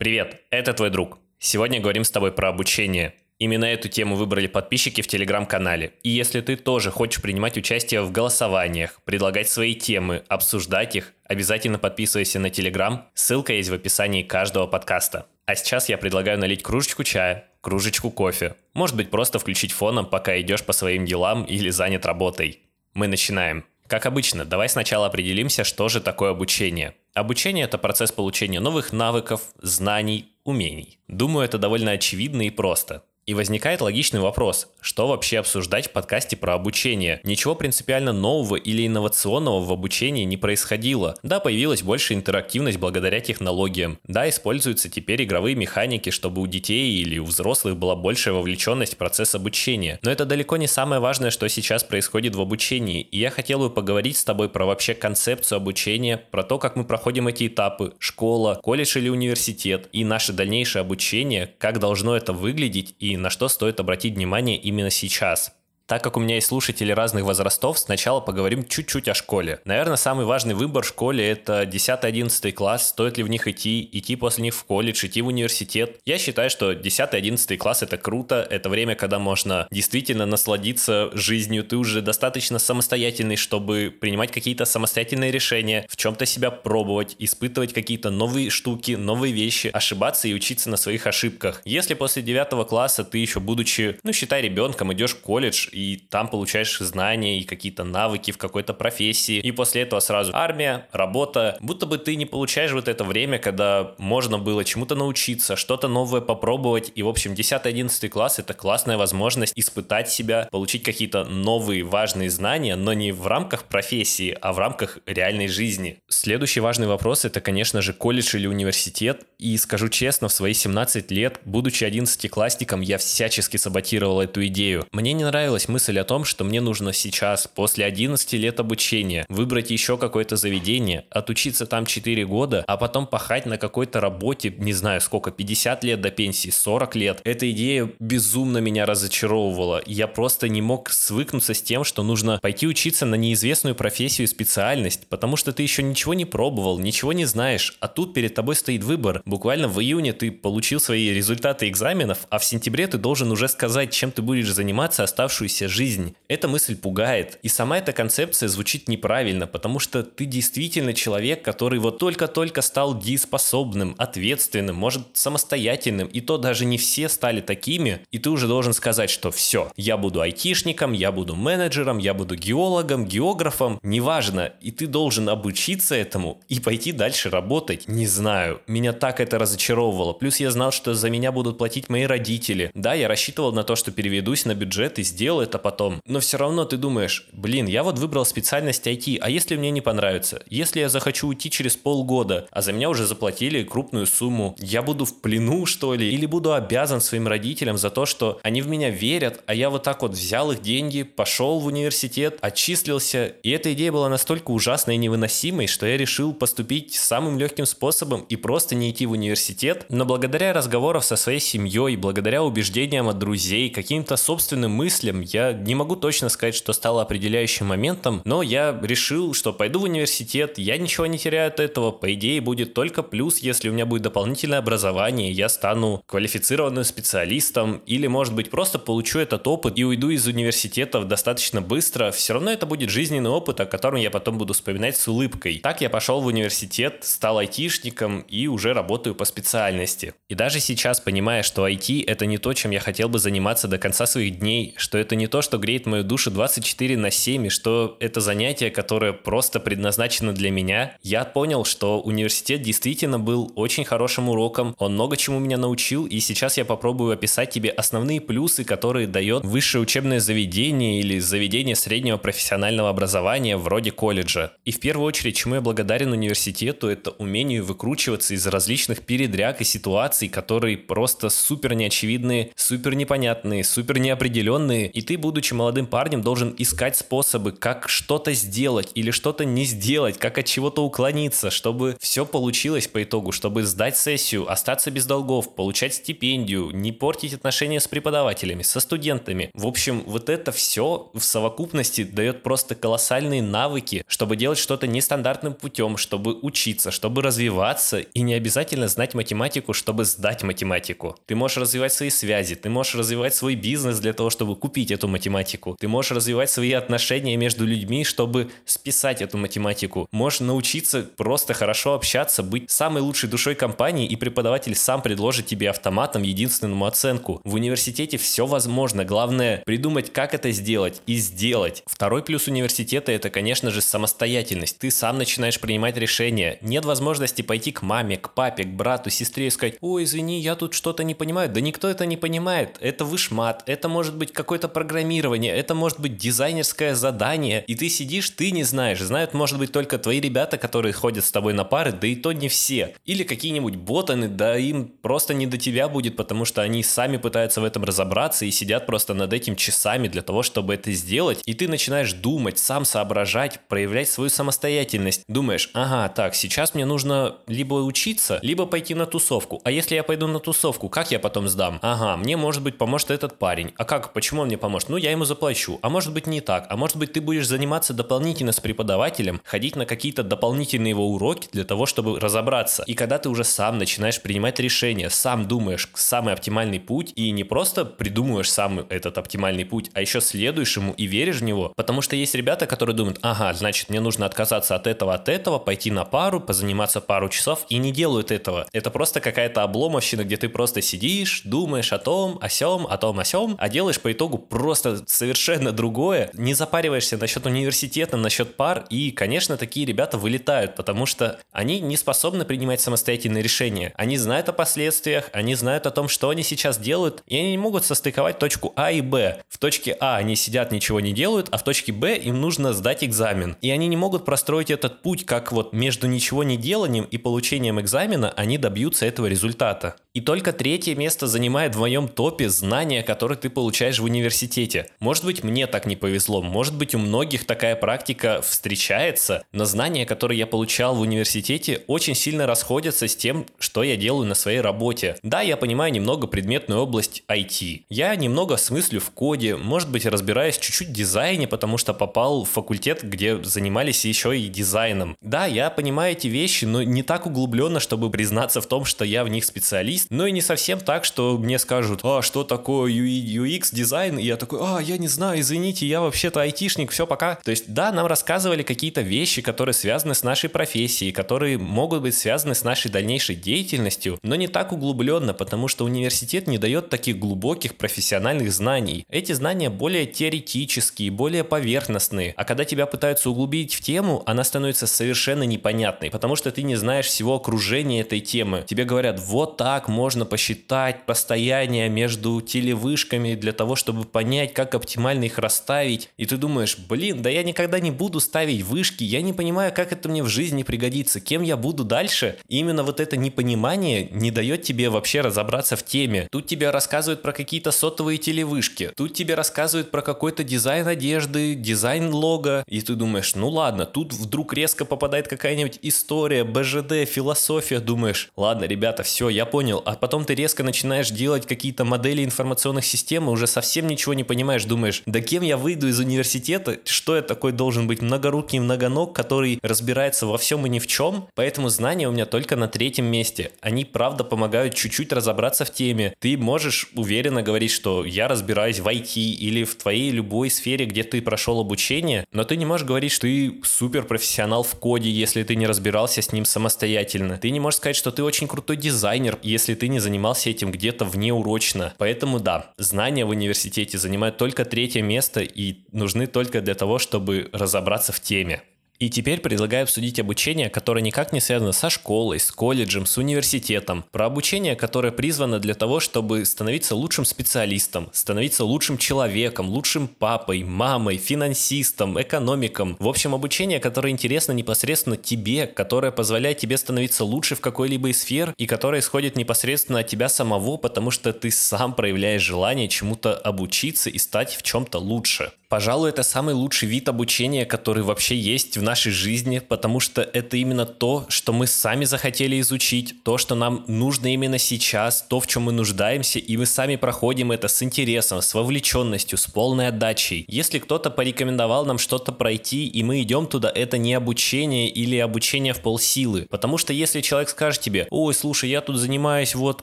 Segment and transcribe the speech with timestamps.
[0.00, 1.18] Привет, это твой друг.
[1.38, 3.12] Сегодня говорим с тобой про обучение.
[3.38, 5.92] Именно эту тему выбрали подписчики в телеграм-канале.
[6.02, 11.78] И если ты тоже хочешь принимать участие в голосованиях, предлагать свои темы, обсуждать их, обязательно
[11.78, 15.26] подписывайся на телеграм, ссылка есть в описании каждого подкаста.
[15.44, 18.56] А сейчас я предлагаю налить кружечку чая, кружечку кофе.
[18.72, 22.60] Может быть просто включить фоном, пока идешь по своим делам или занят работой.
[22.94, 23.66] Мы начинаем.
[23.90, 26.94] Как обычно, давай сначала определимся, что же такое обучение.
[27.12, 31.00] Обучение– это процесс получения новых навыков, знаний, умений.
[31.08, 33.02] Думаю, это довольно очевидно и просто.
[33.26, 37.20] И возникает логичный вопрос, что вообще обсуждать в подкасте про обучение?
[37.24, 41.16] Ничего принципиально нового или инновационного в обучении не происходило.
[41.22, 43.98] Да, появилась больше интерактивность благодаря технологиям.
[44.04, 48.96] Да, используются теперь игровые механики, чтобы у детей или у взрослых была большая вовлеченность в
[48.96, 49.98] процесс обучения.
[50.02, 53.02] Но это далеко не самое важное, что сейчас происходит в обучении.
[53.02, 56.84] И я хотел бы поговорить с тобой про вообще концепцию обучения, про то, как мы
[56.84, 62.94] проходим эти этапы, школа, колледж или университет, и наше дальнейшее обучение, как должно это выглядеть
[62.98, 65.52] и на что стоит обратить внимание именно сейчас.
[65.90, 69.58] Так как у меня есть слушатели разных возрастов, сначала поговорим чуть-чуть о школе.
[69.64, 74.14] Наверное, самый важный выбор в школе это 10-11 класс, стоит ли в них идти, идти
[74.14, 75.98] после них в колледж, идти в университет.
[76.06, 81.76] Я считаю, что 10-11 класс это круто, это время, когда можно действительно насладиться жизнью, ты
[81.76, 88.48] уже достаточно самостоятельный, чтобы принимать какие-то самостоятельные решения, в чем-то себя пробовать, испытывать какие-то новые
[88.50, 91.62] штуки, новые вещи, ошибаться и учиться на своих ошибках.
[91.64, 96.28] Если после 9 класса ты еще будучи, ну считай ребенком, идешь в колледж и там
[96.28, 101.86] получаешь знания и какие-то навыки в какой-то профессии, и после этого сразу армия, работа, будто
[101.86, 106.92] бы ты не получаешь вот это время, когда можно было чему-то научиться, что-то новое попробовать,
[106.94, 112.76] и, в общем, 10-11 класс— это классная возможность испытать себя, получить какие-то новые важные знания,
[112.76, 115.98] но не в рамках профессии, а в рамках реальной жизни.
[116.08, 121.10] Следующий важный вопрос— это, конечно же, колледж или университет, и скажу честно, в свои 17
[121.10, 124.86] лет, будучи 11-классником, я всячески саботировал эту идею.
[124.92, 129.70] Мне не нравилось мысль о том, что мне нужно сейчас, после 11 лет обучения, выбрать
[129.70, 135.00] еще какое-то заведение, отучиться там 4 года, а потом пахать на какой-то работе, не знаю
[135.00, 137.20] сколько, 50 лет до пенсии, 40 лет.
[137.24, 139.82] Эта идея безумно меня разочаровывала.
[139.86, 144.28] Я просто не мог свыкнуться с тем, что нужно пойти учиться на неизвестную профессию и
[144.28, 148.56] специальность, потому что ты еще ничего не пробовал, ничего не знаешь, а тут перед тобой
[148.56, 149.22] стоит выбор.
[149.24, 153.92] Буквально в июне ты получил свои результаты экзаменов, а в сентябре ты должен уже сказать,
[153.92, 156.14] чем ты будешь заниматься оставшуюся оставшаяся жизнь.
[156.28, 157.38] Эта мысль пугает.
[157.42, 162.98] И сама эта концепция звучит неправильно, потому что ты действительно человек, который вот только-только стал
[162.98, 168.72] дееспособным, ответственным, может самостоятельным, и то даже не все стали такими, и ты уже должен
[168.72, 174.70] сказать, что все, я буду айтишником, я буду менеджером, я буду геологом, географом, неважно, и
[174.70, 177.88] ты должен обучиться этому и пойти дальше работать.
[177.88, 180.12] Не знаю, меня так это разочаровывало.
[180.12, 182.70] Плюс я знал, что за меня будут платить мои родители.
[182.74, 186.00] Да, я рассчитывал на то, что переведусь на бюджет и сделаю это потом.
[186.06, 189.80] Но все равно ты думаешь, блин, я вот выбрал специальность IT, а если мне не
[189.80, 190.42] понравится?
[190.48, 195.04] Если я захочу уйти через полгода, а за меня уже заплатили крупную сумму, я буду
[195.04, 196.12] в плену, что ли?
[196.12, 199.82] Или буду обязан своим родителям за то, что они в меня верят, а я вот
[199.82, 204.94] так вот взял их деньги, пошел в университет, отчислился, и эта идея была настолько ужасной
[204.94, 209.86] и невыносимой, что я решил поступить самым легким способом и просто не идти в университет,
[209.88, 215.74] но благодаря разговорам со своей семьей, благодаря убеждениям от друзей, каким-то собственным мыслям, я не
[215.74, 220.76] могу точно сказать, что стало определяющим моментом, но я решил, что пойду в университет, я
[220.76, 224.58] ничего не теряю от этого, по идее будет только плюс, если у меня будет дополнительное
[224.58, 230.26] образование, я стану квалифицированным специалистом, или, может быть, просто получу этот опыт и уйду из
[230.26, 234.96] университета достаточно быстро, все равно это будет жизненный опыт, о котором я потом буду вспоминать
[234.96, 235.60] с улыбкой.
[235.62, 240.14] Так я пошел в университет, стал айтишником и уже работаю по специальности.
[240.28, 243.78] И даже сейчас, понимая, что IT это не то, чем я хотел бы заниматься до
[243.78, 247.48] конца своих дней, что это не то, что греет мою душу 24 на 7, и
[247.50, 253.84] что это занятие, которое просто предназначено для меня, я понял, что университет действительно был очень
[253.84, 258.64] хорошим уроком, он много чему меня научил, и сейчас я попробую описать тебе основные плюсы,
[258.64, 264.52] которые дает высшее учебное заведение или заведение среднего профессионального образования вроде колледжа.
[264.64, 269.64] И в первую очередь, чему я благодарен университету, это умению выкручиваться из различных передряг и
[269.64, 276.54] ситуаций, которые просто супер неочевидные, супер непонятные, супер неопределенные, и ты будучи молодым парнем, должен
[276.56, 282.24] искать способы, как что-то сделать или что-то не сделать, как от чего-то уклониться, чтобы все
[282.24, 287.88] получилось по итогу, чтобы сдать сессию, остаться без долгов, получать стипендию, не портить отношения с
[287.88, 289.50] преподавателями, со студентами.
[289.52, 295.54] В общем, вот это все в совокупности дает просто колоссальные навыки, чтобы делать что-то нестандартным
[295.54, 301.16] путем, чтобы учиться, чтобы развиваться и не обязательно знать математику, чтобы сдать математику.
[301.26, 304.99] Ты можешь развивать свои связи, ты можешь развивать свой бизнес для того, чтобы купить эту
[305.08, 305.76] математику.
[305.78, 310.08] Ты можешь развивать свои отношения между людьми, чтобы списать эту математику.
[310.12, 315.70] Можешь научиться просто хорошо общаться, быть самой лучшей душой компании, и преподаватель сам предложит тебе
[315.70, 317.40] автоматом единственному оценку.
[317.44, 319.04] В университете все возможно.
[319.04, 321.82] Главное придумать, как это сделать и сделать.
[321.86, 324.78] Второй плюс университета это, конечно же, самостоятельность.
[324.78, 326.58] Ты сам начинаешь принимать решения.
[326.60, 330.54] Нет возможности пойти к маме, к папе, к брату, сестре и сказать, ой, извини, я
[330.54, 331.48] тут что-то не понимаю.
[331.48, 332.76] Да никто это не понимает.
[332.80, 337.62] Это вышмат, это может быть какое-то программирование, это может быть дизайнерское задание.
[337.68, 338.98] И ты сидишь, ты не знаешь.
[339.00, 342.32] Знают, может быть, только твои ребята, которые ходят с тобой на пары, да и то
[342.32, 342.96] не все.
[343.04, 347.60] Или какие-нибудь ботаны, да им просто не до тебя будет, потому что они сами пытаются
[347.60, 351.40] в этом разобраться и сидят просто над этим часами для того, чтобы это сделать.
[351.46, 355.22] И ты начинаешь думать, сам соображать, проявлять свою самостоятельность.
[355.28, 359.60] Думаешь, ага, так, сейчас мне нужно либо учиться, либо пойти на тусовку.
[359.62, 361.78] А если я пойду на тусовку, как я потом сдам?
[361.80, 363.72] Ага, мне может быть поможет этот парень.
[363.76, 364.79] А как, почему он мне поможет?
[364.88, 365.78] Ну, я ему заплачу.
[365.82, 366.66] А может быть не так.
[366.68, 371.48] А может быть ты будешь заниматься дополнительно с преподавателем, ходить на какие-то дополнительные его уроки
[371.52, 372.84] для того, чтобы разобраться.
[372.86, 377.44] И когда ты уже сам начинаешь принимать решения, сам думаешь самый оптимальный путь и не
[377.44, 381.72] просто придумываешь сам этот оптимальный путь, а еще следуешь ему и веришь в него.
[381.76, 385.58] Потому что есть ребята, которые думают, ага, значит, мне нужно отказаться от этого, от этого,
[385.58, 388.66] пойти на пару, позаниматься пару часов и не делают этого.
[388.72, 393.18] Это просто какая-то обломовщина, где ты просто сидишь, думаешь о том, о сем, о том,
[393.18, 394.59] о сем, а делаешь по итогу просто
[395.06, 401.40] совершенно другое, не запариваешься насчет университета, насчет пар, и, конечно, такие ребята вылетают, потому что
[401.52, 403.92] они не способны принимать самостоятельные решения.
[403.96, 407.58] Они знают о последствиях, они знают о том, что они сейчас делают, и они не
[407.58, 409.42] могут состыковать точку А и Б.
[409.48, 413.04] В точке А они сидят, ничего не делают, а в точке Б им нужно сдать
[413.04, 413.56] экзамен.
[413.60, 417.80] И они не могут простроить этот путь, как вот между ничего не деланием и получением
[417.80, 419.96] экзамена они добьются этого результата.
[420.12, 424.90] И только третье место занимает в моем топе знания, которые ты получаешь в университете.
[424.98, 430.04] Может быть, мне так не повезло, может быть, у многих такая практика встречается, но знания,
[430.06, 434.60] которые я получал в университете, очень сильно расходятся с тем, что я делаю на своей
[434.60, 435.16] работе.
[435.22, 437.84] Да, я понимаю немного предметную область IT.
[437.88, 442.50] Я немного смыслю в коде, может быть, разбираюсь чуть-чуть в дизайне, потому что попал в
[442.50, 445.16] факультет, где занимались еще и дизайном.
[445.20, 449.22] Да, я понимаю эти вещи, но не так углубленно, чтобы признаться в том, что я
[449.22, 453.68] в них специалист, но и не совсем так, что мне скажут, а что такое UX
[453.72, 457.36] дизайн, и я такой, а, я не знаю, извините, я вообще-то айтишник, все, пока.
[457.36, 462.14] То есть, да, нам рассказывали какие-то вещи, которые связаны с нашей профессией, которые могут быть
[462.14, 467.18] связаны с нашей дальнейшей деятельностью, но не так углубленно, потому что университет не дает таких
[467.18, 469.04] глубоких профессиональных знаний.
[469.10, 474.86] Эти знания более теоретические, более поверхностные, а когда тебя пытаются углубить в тему, она становится
[474.86, 478.64] совершенно непонятной, потому что ты не знаешь всего окружения этой темы.
[478.66, 485.24] Тебе говорят, вот так можно посчитать расстояние между телевышками для того, чтобы понять, как оптимально
[485.24, 486.08] их расставить.
[486.16, 489.92] И ты думаешь, блин, да я никогда не буду ставить вышки, я не понимаю, как
[489.92, 492.36] это мне в жизни пригодится, кем я буду дальше.
[492.48, 496.28] И именно вот это непонимание не дает тебе вообще разобраться в теме.
[496.30, 502.12] Тут тебе рассказывают про какие-то сотовые телевышки, тут тебе рассказывают про какой-то дизайн одежды, дизайн
[502.12, 508.30] лога, и ты думаешь, ну ладно, тут вдруг резко попадает какая-нибудь история, БЖД, философия, думаешь,
[508.36, 509.46] ладно, ребята, все, я
[509.84, 514.24] а потом ты резко начинаешь делать какие-то модели информационных систем, и уже совсем ничего не
[514.24, 519.14] понимаешь, думаешь, да кем я выйду из университета, что я такой должен быть многорукий многоног,
[519.14, 523.06] который разбирается во всем и ни в чем, поэтому знания у меня только на третьем
[523.06, 523.52] месте.
[523.60, 526.14] Они правда помогают чуть-чуть разобраться в теме.
[526.18, 531.02] Ты можешь уверенно говорить, что я разбираюсь в IT или в твоей любой сфере, где
[531.02, 535.42] ты прошел обучение, но ты не можешь говорить, что ты супер профессионал в коде, если
[535.42, 537.38] ты не разбирался с ним самостоятельно.
[537.38, 541.04] Ты не можешь сказать, что ты очень крутой дизайнер, если ты не занимался этим где-то
[541.04, 541.94] внеурочно.
[541.98, 547.48] Поэтому да, знания в университете занимают только третье место и нужны только для того, чтобы
[547.52, 548.62] разобраться в теме.
[549.00, 554.04] И теперь предлагаю обсудить обучение, которое никак не связано со школой, с колледжем, с университетом.
[554.12, 560.64] Про обучение, которое призвано для того, чтобы становиться лучшим специалистом, становиться лучшим человеком, лучшим папой,
[560.64, 562.96] мамой, финансистом, экономиком.
[562.98, 568.20] В общем, обучение, которое интересно непосредственно тебе, которое позволяет тебе становиться лучше в какой-либо из
[568.20, 573.34] сфер и которое исходит непосредственно от тебя самого, потому что ты сам проявляешь желание чему-то
[573.34, 575.52] обучиться и стать в чем-то лучше.
[575.70, 580.56] Пожалуй, это самый лучший вид обучения, который вообще есть в нашей жизни, потому что это
[580.56, 585.46] именно то, что мы сами захотели изучить, то, что нам нужно именно сейчас, то, в
[585.46, 590.44] чем мы нуждаемся, и мы сами проходим это с интересом, с вовлеченностью, с полной отдачей.
[590.48, 595.72] Если кто-то порекомендовал нам что-то пройти, и мы идем туда, это не обучение или обучение
[595.72, 596.48] в полсилы.
[596.50, 599.82] Потому что если человек скажет тебе, ой, слушай, я тут занимаюсь вот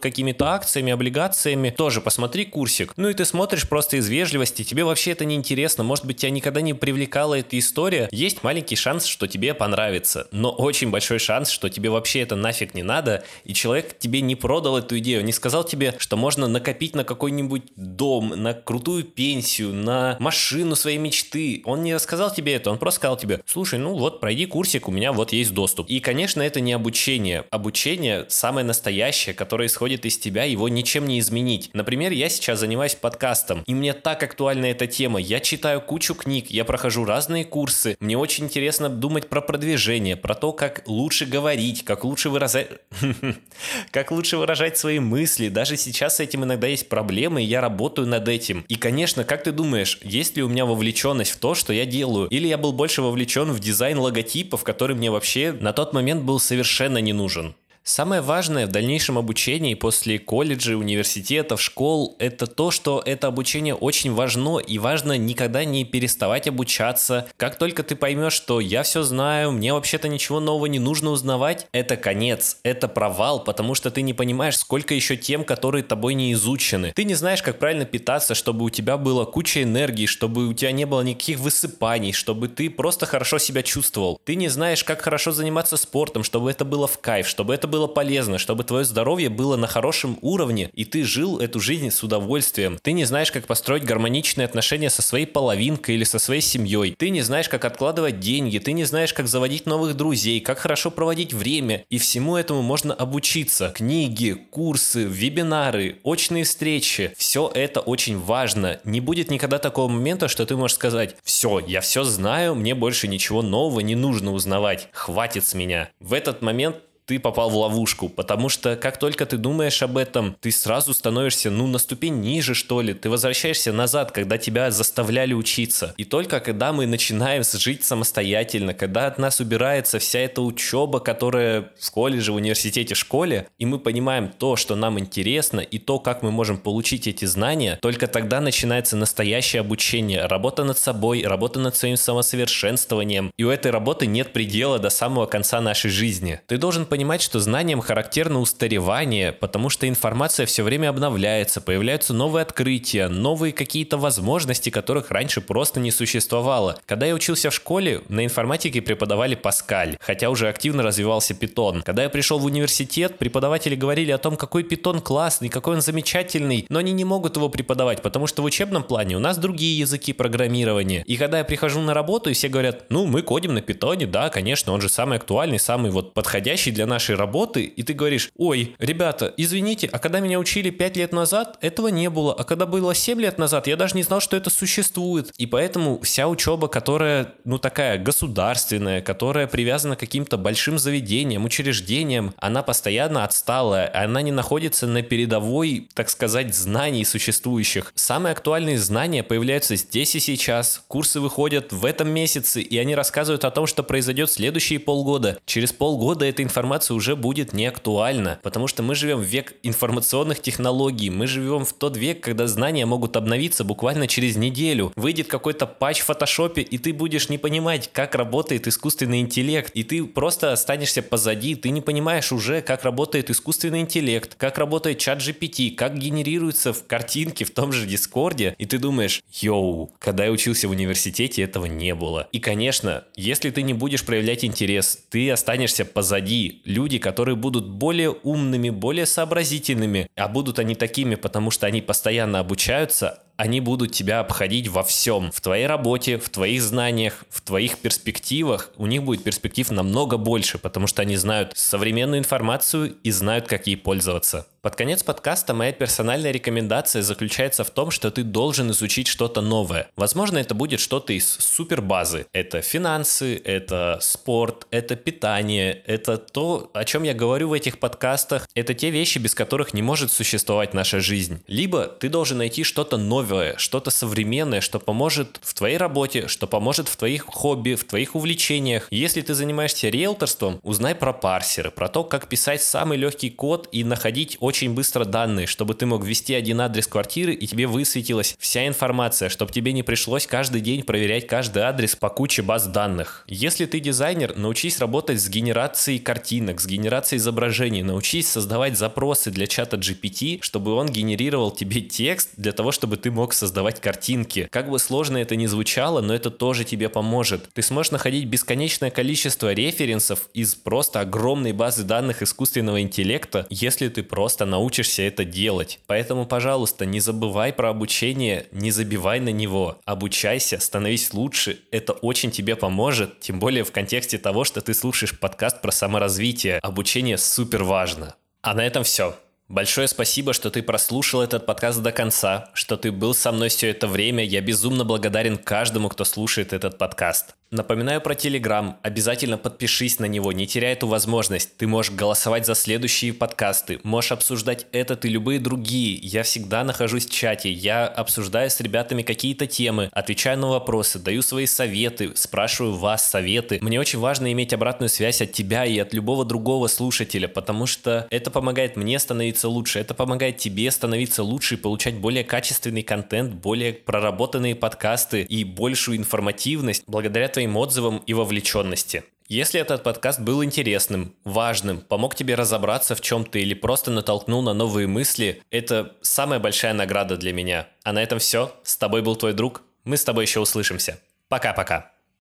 [0.00, 2.92] какими-то акциями, облигациями, тоже посмотри курсик.
[2.98, 6.16] Ну и ты смотришь просто из вежливости, тебе вообще это не интересно, интересно, может быть,
[6.18, 11.18] тебя никогда не привлекала эта история, есть маленький шанс, что тебе понравится, но очень большой
[11.18, 15.24] шанс, что тебе вообще это нафиг не надо, и человек тебе не продал эту идею,
[15.24, 20.98] не сказал тебе, что можно накопить на какой-нибудь дом, на крутую пенсию, на машину своей
[20.98, 21.62] мечты.
[21.64, 24.90] Он не рассказал тебе это, он просто сказал тебе, слушай, ну вот, пройди курсик, у
[24.90, 25.88] меня вот есть доступ.
[25.88, 27.44] И, конечно, это не обучение.
[27.50, 31.70] Обучение самое настоящее, которое исходит из тебя, его ничем не изменить.
[31.72, 35.20] Например, я сейчас занимаюсь подкастом, и мне так актуальна эта тема.
[35.20, 37.98] Я читаю читаю кучу книг, я прохожу разные курсы.
[38.00, 42.68] Мне очень интересно думать про продвижение, про то, как лучше говорить, как лучше выражать...
[43.90, 45.50] как лучше выражать свои мысли.
[45.50, 48.64] Даже сейчас с этим иногда есть проблемы, и я работаю над этим.
[48.68, 52.28] И, конечно, как ты думаешь, есть ли у меня вовлеченность в то, что я делаю?
[52.28, 56.40] Или я был больше вовлечен в дизайн логотипов, который мне вообще на тот момент был
[56.40, 57.54] совершенно не нужен?
[57.88, 64.12] Самое важное в дальнейшем обучении после колледжа, университетов, школ– это то, что это обучение очень
[64.12, 67.26] важно, и важно никогда не переставать обучаться.
[67.38, 71.66] Как только ты поймешь, что я все знаю, мне вообще-то ничего нового не нужно узнавать,
[71.72, 76.34] это конец, это провал, потому что ты не понимаешь, сколько еще тем, которые тобой не
[76.34, 76.92] изучены.
[76.94, 80.72] Ты не знаешь, как правильно питаться, чтобы у тебя была куча энергии, чтобы у тебя
[80.72, 84.20] не было никаких высыпаний, чтобы ты просто хорошо себя чувствовал.
[84.26, 87.77] Ты не знаешь, как хорошо заниматься спортом, чтобы это было в кайф, чтобы это было
[87.78, 92.02] было полезно, чтобы твое здоровье было на хорошем уровне, и ты жил эту жизнь с
[92.02, 92.76] удовольствием.
[92.82, 96.96] Ты не знаешь, как построить гармоничные отношения со своей половинкой или со своей семьей.
[96.98, 100.90] Ты не знаешь, как откладывать деньги, ты не знаешь, как заводить новых друзей, как хорошо
[100.90, 101.84] проводить время.
[101.88, 103.72] И всему этому можно обучиться.
[103.76, 107.12] Книги, курсы, вебинары, очные встречи.
[107.16, 108.80] Все это очень важно.
[108.82, 113.06] Не будет никогда такого момента, что ты можешь сказать, все, я все знаю, мне больше
[113.06, 114.88] ничего нового не нужно узнавать.
[114.90, 115.90] Хватит с меня.
[116.00, 120.36] В этот момент ты попал в ловушку, потому что как только ты думаешь об этом,
[120.42, 125.32] ты сразу становишься, ну, на ступень ниже, что ли, ты возвращаешься назад, когда тебя заставляли
[125.32, 125.94] учиться.
[125.96, 131.70] И только когда мы начинаем жить самостоятельно, когда от нас убирается вся эта учеба, которая
[131.80, 136.22] в колледже, в университете, школе, и мы понимаем то, что нам интересно, и то, как
[136.22, 141.74] мы можем получить эти знания, только тогда начинается настоящее обучение, работа над собой, работа над
[141.74, 143.32] своим самосовершенствованием.
[143.38, 146.42] И у этой работы нет предела до самого конца нашей жизни.
[146.46, 152.12] Ты должен понимать, понимать, что знаниям характерно устаревание, потому что информация все время обновляется, появляются
[152.12, 156.76] новые открытия, новые какие-то возможности, которых раньше просто не существовало.
[156.86, 161.82] Когда я учился в школе, на информатике преподавали Паскаль, хотя уже активно развивался Питон.
[161.82, 166.66] Когда я пришел в университет, преподаватели говорили о том, какой Питон классный, какой он замечательный,
[166.68, 170.12] но они не могут его преподавать, потому что в учебном плане у нас другие языки
[170.12, 171.04] программирования.
[171.06, 174.30] И когда я прихожу на работу, и все говорят, ну, мы кодим на Питоне, да,
[174.30, 178.74] конечно, он же самый актуальный, самый вот подходящий для нашей работы, и ты говоришь, ой,
[178.78, 182.94] ребята, извините, а когда меня учили 5 лет назад, этого не было, а когда было
[182.94, 185.32] 7 лет назад, я даже не знал, что это существует.
[185.38, 192.34] И поэтому вся учеба, которая, ну, такая государственная, которая привязана к каким-то большим заведениям, учреждениям,
[192.38, 197.92] она постоянно отсталая, она не находится на передовой, так сказать, знаний существующих.
[197.94, 200.82] Самые актуальные знания появляются здесь и сейчас.
[200.88, 205.38] Курсы выходят в этом месяце, и они рассказывают о том, что произойдет следующие полгода.
[205.44, 209.54] Через полгода эта информация информация уже будет не актуальна, потому что мы живем в век
[209.62, 214.92] информационных технологий, мы живем в тот век, когда знания могут обновиться буквально через неделю.
[214.96, 219.82] Выйдет какой-то патч в фотошопе, и ты будешь не понимать, как работает искусственный интеллект, и
[219.82, 225.74] ты просто останешься позади, ты не понимаешь уже, как работает искусственный интеллект, как работает ChatGPT,
[225.74, 230.68] как генерируются в картинке в том же Дискорде, и ты думаешь, yo, когда я учился
[230.68, 232.28] в университете, этого не было.
[232.32, 238.10] И, конечно, если ты не будешь проявлять интерес, ты останешься позади, люди, которые будут более
[238.10, 244.18] умными, более сообразительными, а будут они такими, потому что они постоянно обучаются, они будут тебя
[244.18, 245.30] обходить во всем.
[245.30, 248.72] В твоей работе, в твоих знаниях, в твоих перспективах.
[248.76, 253.68] У них будет перспектив намного больше, потому что они знают современную информацию и знают, как
[253.68, 254.48] ей пользоваться.
[254.60, 259.88] Под конец подкаста моя персональная рекомендация заключается в том, что ты должен изучить что-то новое.
[259.94, 262.26] Возможно, это будет что-то из супербазы.
[262.32, 268.48] Это финансы, это спорт, это питание, это то, о чем я говорю в этих подкастах.
[268.56, 271.40] Это те вещи, без которых не может существовать наша жизнь.
[271.46, 276.88] Либо ты должен найти что-то новое, что-то современное, что поможет в твоей работе, что поможет
[276.88, 278.88] в твоих хобби, в твоих увлечениях.
[278.90, 283.84] Если ты занимаешься риэлторством, узнай про парсеры, про то, как писать самый легкий код и
[283.84, 288.66] находить очень быстро данные, чтобы ты мог ввести один адрес квартиры и тебе высветилась вся
[288.66, 293.24] информация, чтобы тебе не пришлось каждый день проверять каждый адрес по куче баз данных.
[293.28, 299.46] Если ты дизайнер, научись работать с генерацией картинок, с генерацией изображений, научись создавать запросы для
[299.46, 304.46] чата GPT, чтобы он генерировал тебе текст для того, чтобы ты мог создавать картинки.
[304.52, 307.48] Как бы сложно это ни звучало, но это тоже тебе поможет.
[307.52, 314.04] Ты сможешь находить бесконечное количество референсов из просто огромной базы данных искусственного интеллекта, если ты
[314.04, 315.80] просто научишься это делать.
[315.88, 319.78] Поэтому, пожалуйста, не забывай про обучение, не забивай на него.
[319.84, 321.58] Обучайся, становись лучше.
[321.72, 326.58] Это очень тебе поможет, тем более в контексте того, что ты слушаешь подкаст про саморазвитие.
[326.58, 328.14] Обучение супер важно.
[328.42, 329.16] А на этом все.
[329.48, 333.70] Большое спасибо, что ты прослушал этот подкаст до конца, что ты был со мной все
[333.70, 334.22] это время.
[334.22, 337.34] Я безумно благодарен каждому, кто слушает этот подкаст.
[337.50, 338.76] Напоминаю про Телеграм.
[338.82, 341.56] Обязательно подпишись на него, не теряй эту возможность.
[341.56, 345.94] Ты можешь голосовать за следующие подкасты, можешь обсуждать этот и любые другие.
[345.94, 351.22] Я всегда нахожусь в чате, я обсуждаю с ребятами какие-то темы, отвечаю на вопросы, даю
[351.22, 353.58] свои советы, спрашиваю вас советы.
[353.62, 358.06] Мне очень важно иметь обратную связь от тебя и от любого другого слушателя, потому что
[358.10, 363.32] это помогает мне становиться лучше, это помогает тебе становиться лучше и получать более качественный контент,
[363.32, 369.04] более проработанные подкасты и большую информативность благодаря твоим отзывам и вовлеченности.
[369.28, 374.54] Если этот подкаст был интересным, важным, помог тебе разобраться в чем-то или просто натолкнул на
[374.54, 377.68] новые мысли, это самая большая награда для меня.
[377.84, 378.52] А на этом все.
[378.64, 379.62] С тобой был твой друг.
[379.84, 380.98] Мы с тобой еще услышимся.
[381.28, 381.92] Пока-пока.